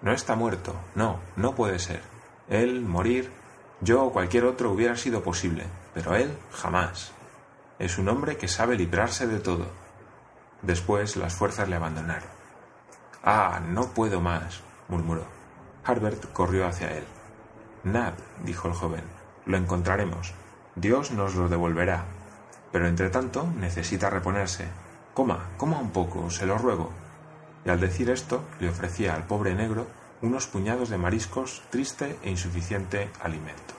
no 0.00 0.12
está 0.12 0.36
muerto, 0.36 0.74
no, 0.94 1.18
no 1.36 1.54
puede 1.54 1.80
ser. 1.80 2.00
Él, 2.48 2.82
morir, 2.82 3.32
yo 3.80 4.04
o 4.04 4.12
cualquier 4.12 4.44
otro 4.44 4.70
hubiera 4.70 4.96
sido 4.96 5.22
posible, 5.22 5.64
pero 5.92 6.14
él 6.14 6.36
jamás. 6.52 7.12
Es 7.78 7.98
un 7.98 8.08
hombre 8.08 8.36
que 8.36 8.46
sabe 8.46 8.76
librarse 8.76 9.26
de 9.26 9.40
todo. 9.40 9.66
Después 10.62 11.16
las 11.16 11.34
fuerzas 11.34 11.68
le 11.68 11.76
abandonaron. 11.76 12.28
Ah, 13.24 13.60
no 13.66 13.88
puedo 13.88 14.20
más, 14.20 14.60
murmuró. 14.88 15.26
Harbert 15.84 16.32
corrió 16.32 16.66
hacia 16.68 16.96
él. 16.96 17.04
Nab, 17.82 18.14
dijo 18.44 18.68
el 18.68 18.74
joven, 18.74 19.04
lo 19.44 19.56
encontraremos. 19.56 20.32
Dios 20.76 21.12
nos 21.12 21.34
lo 21.34 21.48
devolverá. 21.48 22.04
Pero 22.72 22.88
entre 22.88 23.10
tanto 23.10 23.46
necesita 23.58 24.10
reponerse. 24.10 24.66
Coma, 25.14 25.50
coma 25.56 25.78
un 25.78 25.90
poco, 25.90 26.30
se 26.30 26.46
lo 26.46 26.58
ruego. 26.58 26.90
Y 27.64 27.70
al 27.70 27.80
decir 27.80 28.10
esto 28.10 28.42
le 28.58 28.68
ofrecía 28.68 29.14
al 29.14 29.24
pobre 29.24 29.54
negro 29.54 29.86
unos 30.22 30.46
puñados 30.46 30.88
de 30.88 30.98
mariscos, 30.98 31.62
triste 31.70 32.18
e 32.22 32.30
insuficiente 32.30 33.10
alimento. 33.22 33.74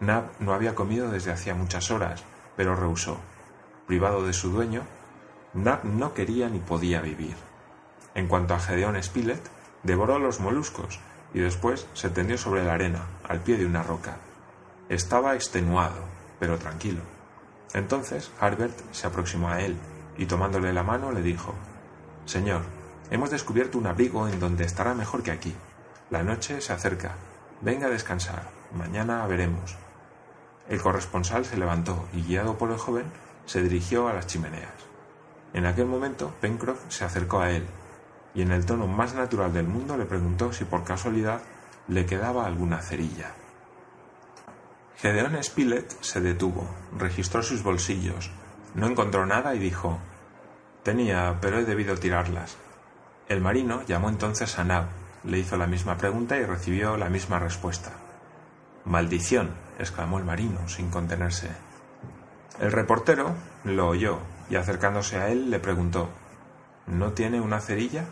Nab 0.00 0.24
no 0.40 0.52
había 0.52 0.74
comido 0.74 1.10
desde 1.10 1.32
hacía 1.32 1.54
muchas 1.54 1.90
horas, 1.90 2.24
pero 2.56 2.76
rehusó. 2.76 3.18
Privado 3.86 4.26
de 4.26 4.32
su 4.32 4.50
dueño, 4.50 4.82
Nab 5.54 5.84
no 5.84 6.14
quería 6.14 6.48
ni 6.48 6.58
podía 6.58 7.00
vivir. 7.00 7.36
En 8.14 8.28
cuanto 8.28 8.54
a 8.54 8.60
Gedeón 8.60 9.00
Spilett, 9.02 9.48
devoró 9.82 10.18
los 10.18 10.40
moluscos 10.40 11.00
y 11.32 11.40
después 11.40 11.86
se 11.94 12.10
tendió 12.10 12.36
sobre 12.36 12.64
la 12.64 12.74
arena, 12.74 13.06
al 13.28 13.40
pie 13.40 13.56
de 13.56 13.66
una 13.66 13.82
roca. 13.82 14.16
Estaba 14.88 15.34
extenuado, 15.34 16.00
pero 16.38 16.58
tranquilo. 16.58 17.00
Entonces 17.72 18.30
Harbert 18.40 18.78
se 18.92 19.06
aproximó 19.06 19.48
a 19.48 19.60
él 19.60 19.76
y 20.16 20.26
tomándole 20.26 20.72
la 20.72 20.82
mano 20.82 21.10
le 21.10 21.22
dijo 21.22 21.54
Señor, 22.24 22.62
hemos 23.10 23.30
descubierto 23.30 23.78
un 23.78 23.86
abrigo 23.86 24.28
en 24.28 24.40
donde 24.40 24.64
estará 24.64 24.94
mejor 24.94 25.22
que 25.22 25.30
aquí. 25.30 25.54
La 26.10 26.22
noche 26.22 26.60
se 26.60 26.72
acerca. 26.72 27.12
Venga 27.60 27.86
a 27.86 27.90
descansar. 27.90 28.48
Mañana 28.72 29.26
veremos. 29.26 29.76
El 30.68 30.80
corresponsal 30.80 31.44
se 31.44 31.58
levantó 31.58 32.08
y, 32.14 32.22
guiado 32.22 32.56
por 32.56 32.70
el 32.70 32.78
joven, 32.78 33.04
se 33.44 33.62
dirigió 33.62 34.08
a 34.08 34.14
las 34.14 34.26
chimeneas. 34.26 34.72
En 35.52 35.66
aquel 35.66 35.86
momento, 35.86 36.32
Pencroff 36.40 36.80
se 36.88 37.04
acercó 37.04 37.40
a 37.40 37.50
él 37.50 37.66
y 38.34 38.42
en 38.42 38.50
el 38.50 38.66
tono 38.66 38.86
más 38.86 39.14
natural 39.14 39.52
del 39.52 39.68
mundo 39.68 39.96
le 39.96 40.06
preguntó 40.06 40.52
si 40.52 40.64
por 40.64 40.82
casualidad 40.82 41.40
le 41.88 42.06
quedaba 42.06 42.46
alguna 42.46 42.80
cerilla. 42.80 43.34
Gedeón 44.96 45.42
Spilett 45.42 45.90
se 46.02 46.20
detuvo, 46.20 46.68
registró 46.96 47.42
sus 47.42 47.62
bolsillos, 47.62 48.30
no 48.74 48.86
encontró 48.86 49.26
nada 49.26 49.54
y 49.54 49.58
dijo 49.58 49.98
Tenía, 50.82 51.38
pero 51.40 51.58
he 51.58 51.64
debido 51.64 51.96
tirarlas. 51.96 52.56
El 53.28 53.40
marino 53.40 53.82
llamó 53.86 54.08
entonces 54.08 54.58
a 54.58 54.64
Nab, 54.64 54.86
le 55.24 55.38
hizo 55.38 55.56
la 55.56 55.66
misma 55.66 55.96
pregunta 55.96 56.36
y 56.36 56.44
recibió 56.44 56.96
la 56.96 57.08
misma 57.08 57.38
respuesta. 57.38 57.90
Maldición, 58.84 59.50
exclamó 59.78 60.18
el 60.18 60.24
marino, 60.24 60.68
sin 60.68 60.90
contenerse. 60.90 61.48
El 62.60 62.70
reportero 62.70 63.34
lo 63.64 63.88
oyó 63.88 64.18
y 64.50 64.56
acercándose 64.56 65.16
a 65.16 65.28
él 65.28 65.50
le 65.50 65.58
preguntó 65.58 66.10
¿No 66.86 67.12
tiene 67.12 67.40
una 67.40 67.60
cerilla? 67.60 68.04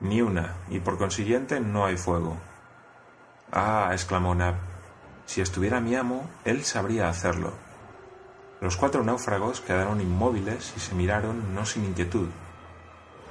Ni 0.00 0.20
una, 0.20 0.56
y 0.68 0.80
por 0.80 0.98
consiguiente 0.98 1.60
no 1.60 1.86
hay 1.86 1.96
fuego. 1.96 2.36
Ah, 3.52 3.90
exclamó 3.92 4.34
Nab, 4.34 4.56
si 5.26 5.40
estuviera 5.40 5.80
mi 5.80 5.94
amo, 5.94 6.28
él 6.44 6.64
sabría 6.64 7.08
hacerlo. 7.08 7.52
Los 8.60 8.76
cuatro 8.76 9.02
náufragos 9.02 9.60
quedaron 9.60 10.00
inmóviles 10.00 10.72
y 10.76 10.80
se 10.80 10.94
miraron 10.94 11.54
no 11.54 11.66
sin 11.66 11.84
inquietud. 11.84 12.28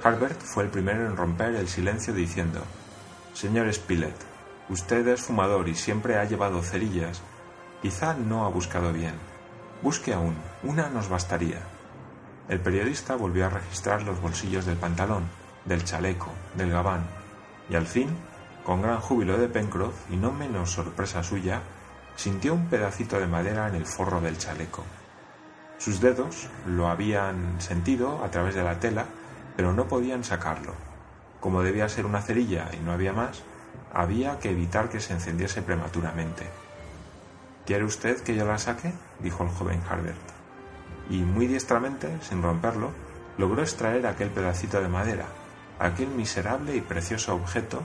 Harbert 0.02 0.40
fue 0.40 0.64
el 0.64 0.70
primero 0.70 1.06
en 1.06 1.16
romper 1.16 1.54
el 1.54 1.68
silencio 1.68 2.12
diciendo 2.12 2.60
Señor 3.34 3.72
Spilett, 3.72 4.16
usted 4.68 5.06
es 5.08 5.22
fumador 5.22 5.68
y 5.68 5.74
siempre 5.74 6.18
ha 6.18 6.24
llevado 6.24 6.62
cerillas. 6.62 7.22
Quizá 7.80 8.14
no 8.14 8.44
ha 8.44 8.48
buscado 8.48 8.92
bien. 8.92 9.14
Busque 9.80 10.12
aún, 10.12 10.34
una 10.62 10.88
nos 10.88 11.08
bastaría. 11.08 11.60
El 12.48 12.60
periodista 12.60 13.16
volvió 13.16 13.46
a 13.46 13.50
registrar 13.50 14.02
los 14.02 14.20
bolsillos 14.20 14.66
del 14.66 14.76
pantalón 14.76 15.24
del 15.64 15.84
chaleco, 15.84 16.28
del 16.56 16.70
gabán, 16.70 17.06
y 17.70 17.76
al 17.76 17.86
fin, 17.86 18.08
con 18.64 18.82
gran 18.82 19.00
júbilo 19.00 19.38
de 19.38 19.48
Pencroff 19.48 19.94
y 20.10 20.16
no 20.16 20.32
menos 20.32 20.70
sorpresa 20.70 21.22
suya, 21.22 21.62
sintió 22.16 22.54
un 22.54 22.66
pedacito 22.66 23.18
de 23.18 23.26
madera 23.26 23.68
en 23.68 23.74
el 23.74 23.86
forro 23.86 24.20
del 24.20 24.38
chaleco. 24.38 24.84
Sus 25.78 26.00
dedos 26.00 26.48
lo 26.66 26.88
habían 26.88 27.60
sentido 27.60 28.22
a 28.24 28.30
través 28.30 28.54
de 28.54 28.62
la 28.62 28.78
tela, 28.78 29.06
pero 29.56 29.72
no 29.72 29.88
podían 29.88 30.22
sacarlo. 30.22 30.74
Como 31.40 31.62
debía 31.62 31.88
ser 31.88 32.06
una 32.06 32.22
cerilla 32.22 32.68
y 32.72 32.76
no 32.84 32.92
había 32.92 33.12
más, 33.12 33.42
había 33.92 34.38
que 34.38 34.50
evitar 34.50 34.88
que 34.88 35.00
se 35.00 35.12
encendiese 35.12 35.60
prematuramente. 35.62 36.46
¿Quiere 37.66 37.84
usted 37.84 38.22
que 38.22 38.34
yo 38.34 38.44
la 38.44 38.58
saque? 38.58 38.92
dijo 39.20 39.42
el 39.42 39.50
joven 39.50 39.82
Harbert. 39.88 40.20
Y 41.10 41.18
muy 41.18 41.46
diestramente, 41.46 42.08
sin 42.22 42.42
romperlo, 42.42 42.90
logró 43.38 43.62
extraer 43.62 44.06
aquel 44.06 44.30
pedacito 44.30 44.80
de 44.80 44.88
madera, 44.88 45.26
aquel 45.78 46.08
miserable 46.08 46.76
y 46.76 46.80
precioso 46.80 47.34
objeto 47.34 47.82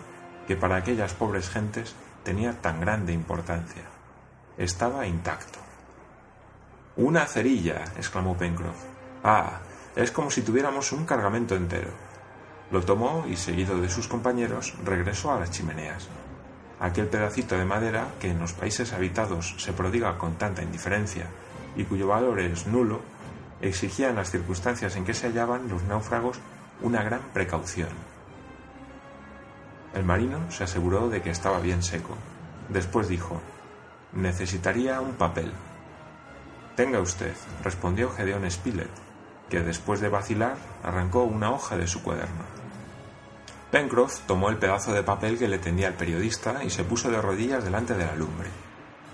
que 0.48 0.56
para 0.56 0.78
aquellas 0.78 1.14
pobres 1.14 1.50
gentes 1.50 1.96
tenía 2.24 2.62
tan 2.62 2.80
grande 2.80 3.14
importancia. 3.14 3.97
Estaba 4.58 5.06
intacto. 5.06 5.60
Una 6.96 7.28
cerilla, 7.28 7.84
exclamó 7.96 8.36
Pencroff. 8.36 8.84
Ah, 9.24 9.60
es 9.96 10.10
como 10.12 10.32
si 10.32 10.42
tuviéramos 10.42 10.92
un 10.94 11.06
cargamento 11.06 11.56
entero. 11.56 11.92
Lo 12.72 12.82
tomó 12.82 13.26
y, 13.28 13.36
seguido 13.36 13.80
de 13.80 13.88
sus 13.88 14.08
compañeros, 14.08 14.74
regresó 14.84 15.32
a 15.32 15.40
las 15.40 15.52
chimeneas. 15.52 16.08
Aquel 16.80 17.08
pedacito 17.08 17.56
de 17.56 17.66
madera 17.66 18.08
que 18.20 18.32
en 18.32 18.40
los 18.40 18.54
países 18.54 18.94
habitados 18.94 19.54
se 19.60 19.74
prodiga 19.74 20.18
con 20.18 20.40
tanta 20.40 20.64
indiferencia 20.64 21.28
y 21.76 21.84
cuyo 21.84 22.08
valor 22.08 22.40
es 22.40 22.66
nulo, 22.66 23.02
exigía 23.62 24.10
en 24.10 24.16
las 24.16 24.32
circunstancias 24.32 24.96
en 24.96 25.06
que 25.06 25.14
se 25.14 25.28
hallaban 25.28 25.70
los 25.70 25.84
náufragos 25.84 26.40
una 26.82 27.04
gran 27.04 27.22
precaución. 27.32 27.90
El 29.94 30.04
marino 30.04 30.50
se 30.50 30.64
aseguró 30.64 31.10
de 31.10 31.22
que 31.22 31.30
estaba 31.30 31.60
bien 31.60 31.84
seco. 31.84 32.16
Después 32.70 33.08
dijo, 33.08 33.40
necesitaría 34.14 35.02
un 35.02 35.14
papel. 35.14 35.52
Tenga 36.76 37.00
usted, 37.00 37.34
respondió 37.64 38.10
Gedeón 38.12 38.50
Spilett, 38.50 38.92
que 39.50 39.62
después 39.62 40.00
de 40.00 40.10
vacilar 40.10 40.58
arrancó 40.84 41.24
una 41.24 41.52
hoja 41.52 41.78
de 41.78 41.88
su 41.88 42.04
cuaderno. 42.04 42.44
Pencroff 43.72 44.22
tomó 44.22 44.50
el 44.50 44.58
pedazo 44.58 44.94
de 44.94 45.04
papel 45.04 45.38
que 45.38 45.48
le 45.48 45.60
tendía 45.60 45.90
el 45.90 45.96
periodista 45.96 46.64
y 46.64 46.70
se 46.70 46.84
puso 46.84 47.12
de 47.12 47.22
rodillas 47.22 47.64
delante 47.64 47.96
de 47.96 48.06
la 48.06 48.16
lumbre. 48.16 48.50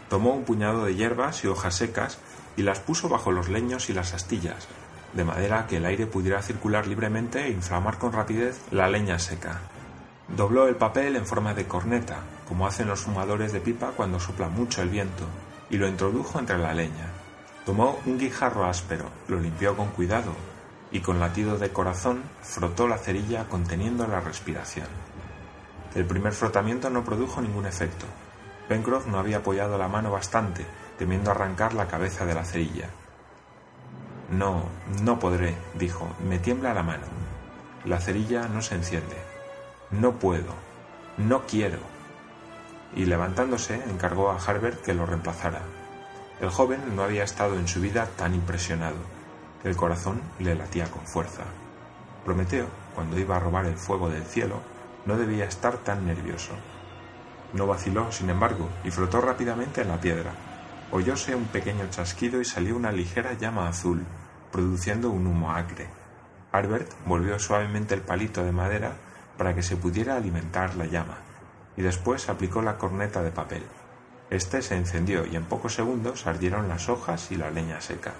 Tomó 0.09 0.33
un 0.33 0.43
puñado 0.43 0.85
de 0.85 0.95
hierbas 0.95 1.43
y 1.43 1.47
hojas 1.47 1.75
secas 1.75 2.19
y 2.55 2.61
las 2.61 2.79
puso 2.79 3.09
bajo 3.09 3.31
los 3.31 3.49
leños 3.49 3.89
y 3.89 3.93
las 3.93 4.13
astillas, 4.13 4.67
de 5.13 5.23
manera 5.23 5.65
que 5.67 5.77
el 5.77 5.85
aire 5.85 6.05
pudiera 6.05 6.41
circular 6.41 6.85
libremente 6.85 7.45
e 7.45 7.51
inflamar 7.51 7.97
con 7.97 8.13
rapidez 8.13 8.59
la 8.71 8.89
leña 8.89 9.17
seca. 9.17 9.61
Dobló 10.27 10.67
el 10.67 10.75
papel 10.75 11.15
en 11.15 11.25
forma 11.25 11.53
de 11.53 11.65
corneta, 11.65 12.17
como 12.47 12.67
hacen 12.67 12.87
los 12.87 13.01
fumadores 13.01 13.53
de 13.53 13.61
pipa 13.61 13.91
cuando 13.95 14.19
sopla 14.19 14.49
mucho 14.49 14.81
el 14.81 14.89
viento, 14.89 15.25
y 15.69 15.77
lo 15.77 15.87
introdujo 15.87 16.39
entre 16.39 16.57
la 16.57 16.73
leña. 16.73 17.07
Tomó 17.65 17.99
un 18.05 18.17
guijarro 18.17 18.65
áspero, 18.65 19.05
lo 19.27 19.39
limpió 19.39 19.75
con 19.75 19.87
cuidado, 19.89 20.33
y 20.91 20.99
con 20.99 21.19
latido 21.19 21.57
de 21.57 21.71
corazón 21.71 22.23
frotó 22.41 22.87
la 22.87 22.97
cerilla 22.97 23.45
conteniendo 23.49 24.05
la 24.07 24.19
respiración. 24.19 24.87
El 25.95 26.05
primer 26.05 26.33
frotamiento 26.33 26.89
no 26.89 27.03
produjo 27.03 27.41
ningún 27.41 27.65
efecto. 27.65 28.05
Pencroff 28.67 29.07
no 29.07 29.19
había 29.19 29.37
apoyado 29.37 29.77
la 29.77 29.87
mano 29.87 30.11
bastante, 30.11 30.65
temiendo 30.97 31.31
arrancar 31.31 31.73
la 31.73 31.87
cabeza 31.87 32.25
de 32.25 32.35
la 32.35 32.45
cerilla. 32.45 32.89
No, 34.29 34.63
no 35.03 35.19
podré, 35.19 35.55
dijo, 35.75 36.15
me 36.27 36.39
tiembla 36.39 36.73
la 36.73 36.83
mano. 36.83 37.05
La 37.85 37.99
cerilla 37.99 38.47
no 38.47 38.61
se 38.61 38.75
enciende. 38.75 39.17
No 39.91 40.13
puedo. 40.13 40.53
No 41.17 41.43
quiero. 41.45 41.92
Y 42.95 43.05
levantándose, 43.05 43.75
encargó 43.89 44.31
a 44.31 44.37
Harbert 44.37 44.81
que 44.81 44.93
lo 44.93 45.05
reemplazara. 45.05 45.61
El 46.39 46.49
joven 46.49 46.95
no 46.95 47.03
había 47.03 47.23
estado 47.23 47.55
en 47.55 47.67
su 47.67 47.81
vida 47.81 48.07
tan 48.17 48.33
impresionado. 48.33 48.97
El 49.63 49.75
corazón 49.75 50.21
le 50.39 50.55
latía 50.55 50.85
con 50.91 51.05
fuerza. 51.05 51.43
Prometeo, 52.25 52.67
cuando 52.95 53.19
iba 53.19 53.35
a 53.35 53.39
robar 53.39 53.65
el 53.65 53.77
fuego 53.77 54.09
del 54.09 54.23
cielo, 54.23 54.61
no 55.05 55.17
debía 55.17 55.45
estar 55.45 55.77
tan 55.77 56.05
nervioso. 56.05 56.53
No 57.53 57.67
vaciló, 57.67 58.11
sin 58.11 58.29
embargo, 58.29 58.69
y 58.83 58.91
flotó 58.91 59.21
rápidamente 59.21 59.81
en 59.81 59.89
la 59.89 59.99
piedra. 59.99 60.31
Oyóse 60.91 61.35
un 61.35 61.45
pequeño 61.45 61.87
chasquido 61.89 62.41
y 62.41 62.45
salió 62.45 62.75
una 62.75 62.91
ligera 62.91 63.33
llama 63.33 63.67
azul, 63.67 64.03
produciendo 64.51 65.09
un 65.09 65.27
humo 65.27 65.51
acre. 65.51 65.87
Albert 66.51 66.91
volvió 67.05 67.39
suavemente 67.39 67.95
el 67.95 68.01
palito 68.01 68.43
de 68.43 68.51
madera 68.51 68.93
para 69.37 69.55
que 69.55 69.63
se 69.63 69.75
pudiera 69.75 70.15
alimentar 70.15 70.75
la 70.75 70.85
llama, 70.85 71.17
y 71.77 71.81
después 71.81 72.29
aplicó 72.29 72.61
la 72.61 72.77
corneta 72.77 73.23
de 73.23 73.31
papel. 73.31 73.63
Este 74.29 74.61
se 74.61 74.75
encendió 74.75 75.25
y 75.25 75.35
en 75.35 75.45
pocos 75.45 75.75
segundos 75.75 76.27
ardieron 76.27 76.67
las 76.67 76.89
hojas 76.89 77.31
y 77.31 77.35
la 77.35 77.51
leña 77.51 77.81
seca. 77.81 78.13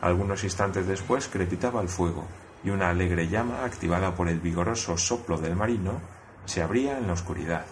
Algunos 0.00 0.44
instantes 0.44 0.86
después 0.86 1.28
crepitaba 1.28 1.80
el 1.80 1.88
fuego, 1.88 2.26
y 2.62 2.70
una 2.70 2.90
alegre 2.90 3.28
llama, 3.28 3.64
activada 3.64 4.14
por 4.14 4.28
el 4.28 4.40
vigoroso 4.40 4.96
soplo 4.96 5.38
del 5.38 5.56
marino, 5.56 6.00
se 6.44 6.62
abría 6.62 6.98
en 6.98 7.06
la 7.06 7.12
oscuridad. 7.12 7.64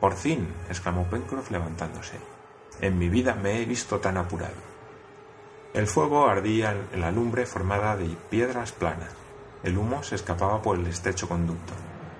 Por 0.00 0.14
fin, 0.14 0.48
exclamó 0.68 1.04
Pencroff 1.04 1.50
levantándose. 1.50 2.18
En 2.80 2.98
mi 2.98 3.08
vida 3.08 3.34
me 3.34 3.60
he 3.60 3.64
visto 3.64 3.98
tan 3.98 4.16
apurado. 4.16 4.54
El 5.74 5.86
fuego 5.86 6.26
ardía 6.28 6.74
en 6.92 7.00
la 7.00 7.12
lumbre 7.12 7.46
formada 7.46 7.96
de 7.96 8.16
piedras 8.28 8.72
planas. 8.72 9.10
El 9.62 9.76
humo 9.76 10.02
se 10.02 10.14
escapaba 10.16 10.62
por 10.62 10.78
el 10.78 10.86
estrecho 10.86 11.28
conducto. 11.28 11.74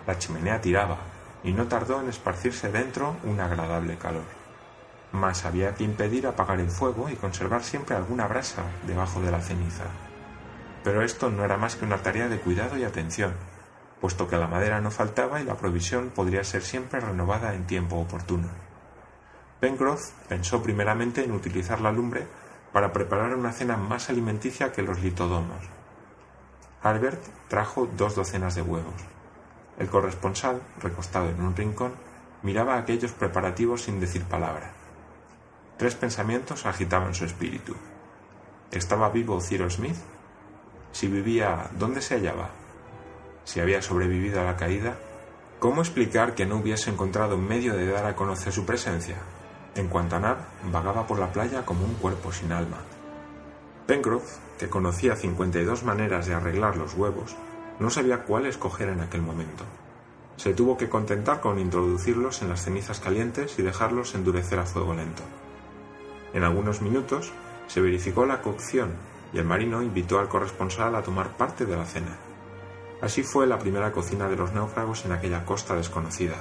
La 0.06 0.18
chimenea 0.18 0.60
tiraba, 0.60 0.98
y 1.42 1.52
no 1.52 1.66
tardó 1.68 2.00
en 2.00 2.08
esparcirse 2.08 2.70
dentro 2.70 3.16
un 3.24 3.40
agradable 3.40 3.96
calor. 3.96 4.24
Mas 5.12 5.44
había 5.44 5.74
que 5.74 5.84
impedir 5.84 6.26
apagar 6.26 6.60
el 6.60 6.70
fuego 6.70 7.08
y 7.08 7.16
conservar 7.16 7.62
siempre 7.64 7.96
alguna 7.96 8.26
brasa 8.26 8.62
debajo 8.86 9.20
de 9.20 9.30
la 9.30 9.40
ceniza. 9.40 9.84
Pero 10.84 11.02
esto 11.02 11.30
no 11.30 11.44
era 11.44 11.56
más 11.56 11.76
que 11.76 11.84
una 11.84 12.02
tarea 12.02 12.28
de 12.28 12.40
cuidado 12.40 12.78
y 12.78 12.84
atención, 12.84 13.34
puesto 14.00 14.28
que 14.28 14.36
la 14.36 14.46
madera 14.46 14.80
no 14.80 14.90
faltaba 14.90 15.40
y 15.40 15.44
la 15.44 15.56
provisión 15.56 16.10
podría 16.10 16.44
ser 16.44 16.62
siempre 16.62 17.00
renovada 17.00 17.54
en 17.54 17.66
tiempo 17.66 17.96
oportuno. 17.96 18.48
Pencroff 19.60 20.10
pensó 20.28 20.62
primeramente 20.62 21.22
en 21.22 21.32
utilizar 21.32 21.80
la 21.80 21.92
lumbre 21.92 22.26
para 22.72 22.92
preparar 22.92 23.34
una 23.34 23.52
cena 23.52 23.76
más 23.76 24.08
alimenticia 24.08 24.72
que 24.72 24.82
los 24.82 25.00
litodomos. 25.00 25.68
Albert 26.82 27.20
trajo 27.48 27.86
dos 27.94 28.14
docenas 28.14 28.54
de 28.54 28.62
huevos. 28.62 29.19
El 29.80 29.88
corresponsal, 29.88 30.60
recostado 30.82 31.30
en 31.30 31.40
un 31.40 31.56
rincón, 31.56 31.94
miraba 32.42 32.76
aquellos 32.76 33.12
preparativos 33.12 33.84
sin 33.84 33.98
decir 33.98 34.24
palabra. 34.24 34.72
Tres 35.78 35.94
pensamientos 35.94 36.66
agitaban 36.66 37.14
su 37.14 37.24
espíritu. 37.24 37.74
¿Estaba 38.70 39.08
vivo 39.08 39.40
Ciro 39.40 39.70
Smith? 39.70 39.96
Si 40.92 41.08
vivía, 41.08 41.70
¿dónde 41.78 42.02
se 42.02 42.16
hallaba? 42.16 42.50
Si 43.44 43.58
había 43.58 43.80
sobrevivido 43.80 44.42
a 44.42 44.44
la 44.44 44.56
caída, 44.58 44.98
¿cómo 45.58 45.80
explicar 45.80 46.34
que 46.34 46.44
no 46.44 46.58
hubiese 46.58 46.90
encontrado 46.90 47.38
medio 47.38 47.74
de 47.74 47.86
dar 47.86 48.04
a 48.04 48.14
conocer 48.14 48.52
su 48.52 48.66
presencia? 48.66 49.16
En 49.76 49.88
cuanto 49.88 50.16
a 50.16 50.20
Nab, 50.20 50.38
vagaba 50.70 51.06
por 51.06 51.18
la 51.18 51.32
playa 51.32 51.64
como 51.64 51.86
un 51.86 51.94
cuerpo 51.94 52.32
sin 52.32 52.52
alma. 52.52 52.82
Pencroff, 53.86 54.36
que 54.58 54.68
conocía 54.68 55.16
52 55.16 55.84
maneras 55.84 56.26
de 56.26 56.34
arreglar 56.34 56.76
los 56.76 56.92
huevos, 56.92 57.34
no 57.80 57.90
sabía 57.90 58.24
cuál 58.24 58.46
escoger 58.46 58.90
en 58.90 59.00
aquel 59.00 59.22
momento. 59.22 59.64
Se 60.36 60.54
tuvo 60.54 60.76
que 60.76 60.88
contentar 60.88 61.40
con 61.40 61.58
introducirlos 61.58 62.42
en 62.42 62.50
las 62.50 62.62
cenizas 62.62 63.00
calientes 63.00 63.58
y 63.58 63.62
dejarlos 63.62 64.14
endurecer 64.14 64.58
a 64.58 64.66
fuego 64.66 64.94
lento. 64.94 65.22
En 66.32 66.44
algunos 66.44 66.82
minutos 66.82 67.32
se 67.66 67.80
verificó 67.80 68.26
la 68.26 68.42
cocción 68.42 68.90
y 69.32 69.38
el 69.38 69.44
marino 69.44 69.82
invitó 69.82 70.18
al 70.18 70.28
corresponsal 70.28 70.94
a 70.94 71.02
tomar 71.02 71.36
parte 71.36 71.64
de 71.64 71.76
la 71.76 71.86
cena. 71.86 72.16
Así 73.00 73.22
fue 73.22 73.46
la 73.46 73.58
primera 73.58 73.92
cocina 73.92 74.28
de 74.28 74.36
los 74.36 74.52
náufragos 74.52 75.06
en 75.06 75.12
aquella 75.12 75.44
costa 75.46 75.74
desconocida. 75.74 76.36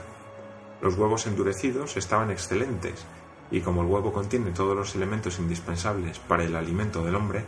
Los 0.81 0.95
huevos 0.97 1.25
endurecidos 1.25 1.95
estaban 1.95 2.31
excelentes 2.31 3.05
y 3.49 3.61
como 3.61 3.81
el 3.81 3.87
huevo 3.87 4.11
contiene 4.11 4.51
todos 4.51 4.75
los 4.75 4.93
elementos 4.95 5.39
indispensables 5.39 6.19
para 6.19 6.43
el 6.43 6.55
alimento 6.55 7.03
del 7.03 7.15
hombre, 7.15 7.43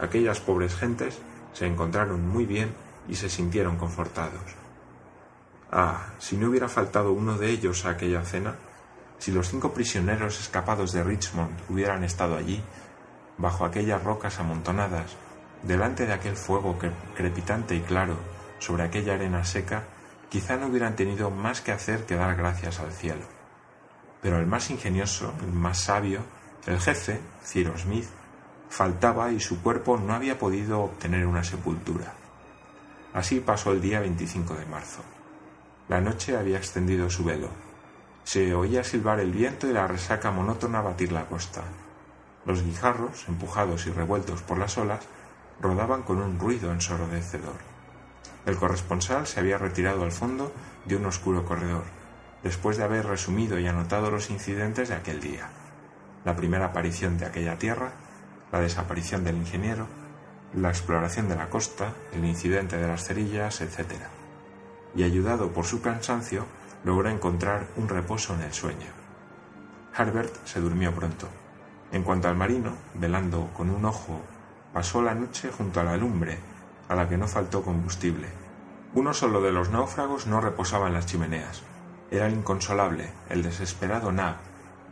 aquellas 0.00 0.40
pobres 0.40 0.74
gentes 0.76 1.18
se 1.52 1.66
encontraron 1.66 2.26
muy 2.28 2.46
bien 2.46 2.72
y 3.08 3.14
se 3.14 3.28
sintieron 3.28 3.76
confortados. 3.76 4.42
Ah, 5.70 6.06
si 6.18 6.36
no 6.36 6.48
hubiera 6.48 6.68
faltado 6.68 7.12
uno 7.12 7.36
de 7.36 7.50
ellos 7.50 7.84
a 7.84 7.90
aquella 7.90 8.22
cena, 8.22 8.54
si 9.18 9.32
los 9.32 9.48
cinco 9.48 9.72
prisioneros 9.72 10.40
escapados 10.40 10.92
de 10.92 11.02
Richmond 11.02 11.58
hubieran 11.68 12.04
estado 12.04 12.36
allí, 12.36 12.62
bajo 13.38 13.64
aquellas 13.64 14.02
rocas 14.02 14.38
amontonadas, 14.38 15.16
delante 15.62 16.06
de 16.06 16.12
aquel 16.12 16.36
fuego 16.36 16.78
crepitante 17.14 17.74
y 17.74 17.80
claro, 17.80 18.16
sobre 18.58 18.84
aquella 18.84 19.14
arena 19.14 19.44
seca, 19.44 19.84
quizá 20.28 20.56
no 20.56 20.66
hubieran 20.66 20.96
tenido 20.96 21.30
más 21.30 21.60
que 21.60 21.72
hacer 21.72 22.06
que 22.06 22.16
dar 22.16 22.36
gracias 22.36 22.80
al 22.80 22.92
cielo. 22.92 23.24
Pero 24.20 24.38
el 24.38 24.46
más 24.46 24.70
ingenioso, 24.70 25.32
el 25.40 25.52
más 25.52 25.78
sabio, 25.78 26.20
el 26.66 26.80
jefe, 26.80 27.20
Ciro 27.42 27.76
Smith, 27.76 28.06
faltaba 28.68 29.32
y 29.32 29.40
su 29.40 29.62
cuerpo 29.62 29.98
no 29.98 30.14
había 30.14 30.38
podido 30.38 30.80
obtener 30.82 31.26
una 31.26 31.44
sepultura. 31.44 32.14
Así 33.14 33.38
pasó 33.38 33.70
el 33.70 33.80
día 33.80 34.00
25 34.00 34.54
de 34.54 34.66
marzo. 34.66 35.00
La 35.88 36.00
noche 36.00 36.36
había 36.36 36.58
extendido 36.58 37.08
su 37.08 37.22
velo. 37.22 37.48
Se 38.24 38.52
oía 38.56 38.82
silbar 38.82 39.20
el 39.20 39.30
viento 39.30 39.68
y 39.68 39.72
la 39.72 39.86
resaca 39.86 40.32
monótona 40.32 40.80
batir 40.80 41.12
la 41.12 41.26
costa. 41.26 41.62
Los 42.44 42.64
guijarros, 42.64 43.28
empujados 43.28 43.86
y 43.86 43.92
revueltos 43.92 44.42
por 44.42 44.58
las 44.58 44.76
olas, 44.78 45.04
rodaban 45.60 46.02
con 46.02 46.20
un 46.20 46.40
ruido 46.40 46.72
ensordecedor. 46.72 47.54
El 48.46 48.56
corresponsal 48.56 49.28
se 49.28 49.38
había 49.38 49.58
retirado 49.58 50.02
al 50.02 50.10
fondo 50.10 50.52
de 50.84 50.96
un 50.96 51.06
oscuro 51.06 51.44
corredor, 51.44 51.84
después 52.42 52.78
de 52.78 52.82
haber 52.84 53.06
resumido 53.06 53.60
y 53.60 53.68
anotado 53.68 54.10
los 54.10 54.28
incidentes 54.28 54.88
de 54.88 54.96
aquel 54.96 55.20
día. 55.20 55.50
La 56.24 56.34
primera 56.34 56.66
aparición 56.66 57.16
de 57.18 57.26
aquella 57.26 57.58
tierra, 57.58 57.92
la 58.50 58.60
desaparición 58.60 59.22
del 59.22 59.36
ingeniero, 59.36 59.86
la 60.56 60.68
exploración 60.68 61.28
de 61.28 61.36
la 61.36 61.50
costa, 61.50 61.92
el 62.12 62.24
incidente 62.24 62.76
de 62.76 62.86
las 62.86 63.04
cerillas, 63.04 63.60
etc. 63.60 63.94
Y 64.94 65.02
ayudado 65.02 65.52
por 65.52 65.64
su 65.64 65.82
cansancio, 65.82 66.46
logró 66.84 67.08
encontrar 67.08 67.66
un 67.76 67.88
reposo 67.88 68.34
en 68.34 68.42
el 68.42 68.52
sueño. 68.52 68.86
Harbert 69.96 70.34
se 70.46 70.60
durmió 70.60 70.94
pronto. 70.94 71.28
En 71.92 72.02
cuanto 72.02 72.28
al 72.28 72.36
marino, 72.36 72.72
velando 72.94 73.50
con 73.54 73.70
un 73.70 73.84
ojo, 73.84 74.20
pasó 74.72 75.02
la 75.02 75.14
noche 75.14 75.50
junto 75.50 75.80
a 75.80 75.84
la 75.84 75.96
lumbre, 75.96 76.38
a 76.88 76.94
la 76.94 77.08
que 77.08 77.16
no 77.16 77.26
faltó 77.26 77.62
combustible. 77.62 78.28
Uno 78.94 79.14
solo 79.14 79.40
de 79.40 79.52
los 79.52 79.70
náufragos 79.70 80.26
no 80.26 80.40
reposaba 80.40 80.86
en 80.86 80.94
las 80.94 81.06
chimeneas. 81.06 81.62
Era 82.10 82.26
el 82.26 82.34
inconsolable, 82.34 83.10
el 83.28 83.42
desesperado 83.42 84.12
Nab, 84.12 84.36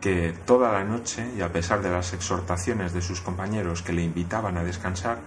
que 0.01 0.35
toda 0.45 0.73
la 0.73 0.83
noche, 0.83 1.33
y 1.37 1.43
a 1.43 1.53
pesar 1.53 1.83
de 1.83 1.91
las 1.91 2.13
exhortaciones 2.13 2.93
de 2.93 3.03
sus 3.03 3.21
compañeros 3.21 3.83
que 3.83 3.93
le 3.93 4.03
invitaban 4.03 4.57
a 4.57 4.65
descansar, 4.65 5.19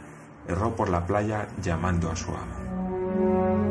erró 0.47 0.75
por 0.75 0.89
la 0.89 1.05
playa 1.05 1.47
llamando 1.61 2.11
a 2.11 2.15
su 2.15 2.31
amo. 2.31 3.64